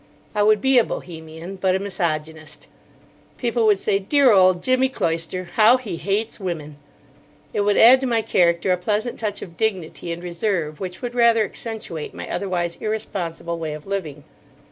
[0.33, 2.65] I would be a Bohemian, but a misogynist.
[3.37, 5.49] People would say, "Dear old Jimmy Cloyster.
[5.53, 6.77] How he hates women!"
[7.53, 11.13] It would add to my character a pleasant touch of dignity and reserve which would
[11.13, 14.23] rather accentuate my otherwise irresponsible way of living.